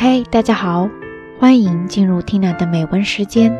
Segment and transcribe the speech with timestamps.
[0.00, 0.88] 嘿，大家好，
[1.40, 3.52] 欢迎进入 Tina 的美文时间。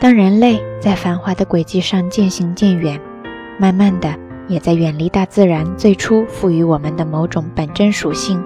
[0.00, 2.98] 当人类在繁华的轨迹上渐行渐远，
[3.58, 4.18] 慢慢的
[4.48, 8.42] 也在远离大自然最初赋予我们的某种本真属性，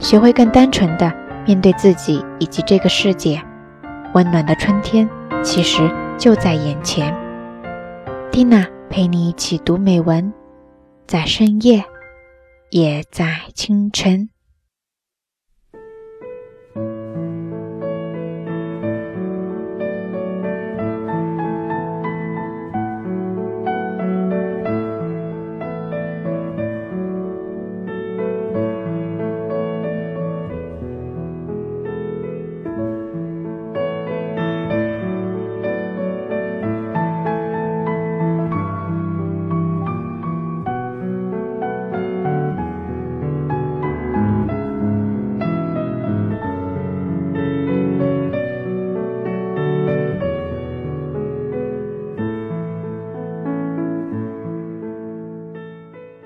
[0.00, 1.14] 学会更单纯的
[1.46, 3.40] 面对自己以及这个世界，
[4.12, 5.08] 温暖的春天
[5.44, 5.88] 其实
[6.18, 7.14] 就在眼前。
[8.32, 10.32] Tina 陪你一起读美文，
[11.06, 11.84] 在深夜，
[12.70, 14.28] 也在清晨。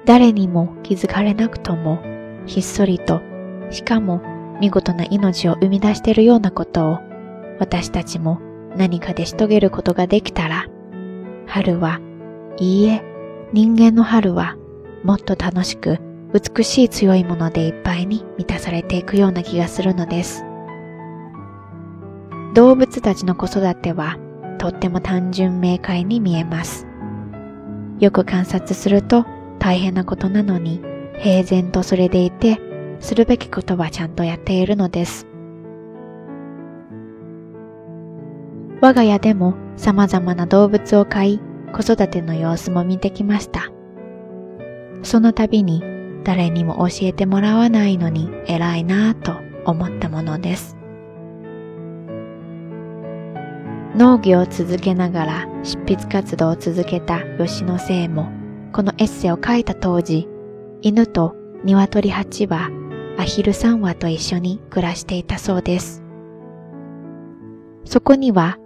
[0.07, 1.99] 誰にも気づかれなくとも、
[2.47, 3.23] ひっそりと、
[3.71, 4.21] しかも
[4.61, 6.99] 見事な命を生み出しているようなことを、
[7.59, 8.41] 私たちも
[8.77, 10.67] 何かでし遂げることができたら、
[11.47, 12.01] 春は、
[12.59, 13.03] いいえ、
[13.53, 14.57] 人間の春は、
[15.05, 15.99] もっと楽しく、
[16.33, 20.45] 美しい強いものでいっぱいに満たされていくような気がするのです。
[22.55, 24.19] 動物たちの子育ては、
[24.59, 26.87] とっても単純明快に見えます。
[28.01, 29.25] よく観察すると、
[29.65, 30.83] 大変なことなのに、
[31.17, 32.61] 平然とそれでいて、
[33.01, 35.27] するべきことはちゃんとやっているのです。
[38.83, 41.41] 我が家でも様々な動物を飼い、
[41.73, 43.71] 子育ての様子も見てきました。
[45.03, 45.83] その度に
[46.25, 49.33] 誰にも教えてもらわないのに偉いなぁと
[49.65, 50.77] 思ったものです。
[53.97, 58.44] 農業を続けながら執筆活動を続けた吉野生も
[58.75, 60.27] このエッセイを書いた当時、
[60.83, 62.71] 犬と鶏八は
[63.17, 66.03] アヒル3羽と一緒に暮らしていたそうです。
[67.85, 68.59] そこには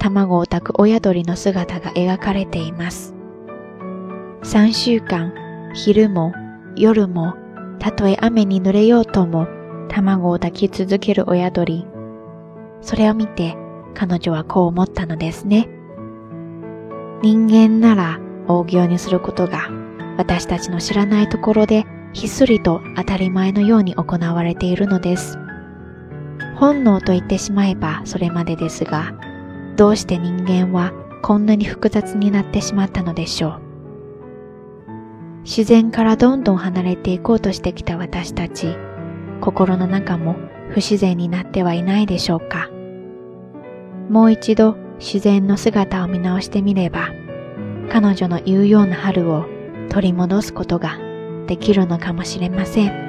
[0.00, 3.14] 卵を炊く親鳥の姿が描かれています。
[4.42, 5.32] 3週間、
[5.72, 6.32] 昼も
[6.74, 7.34] 夜も
[7.78, 9.46] たとえ雨に濡れようとも
[9.88, 11.86] 卵を炊き続ける親鳥。
[12.80, 13.56] それを見て
[13.94, 15.68] 彼女はこう思ったのですね。
[17.22, 19.70] 人間なら大行にすることが
[20.16, 25.38] 私たちの知らないところでひっそりと当たり前のように行われているのです。
[26.56, 29.12] 本能と言ってしまえばそれまでですが、
[29.76, 33.60] どうして人間はこんなに複雑になってしまったのでしょう。
[35.42, 38.76] 自然からどんどん離れていこうとしてきた私たち、
[39.40, 40.36] 心の中も
[40.70, 42.70] 不自然になってはいないでしょうか。
[44.08, 47.08] もう一度自然の姿を見直してみれば、
[47.90, 49.46] 彼女の言うような春を
[49.90, 50.98] 取り戻すことが
[51.46, 53.03] できるのかもしれません。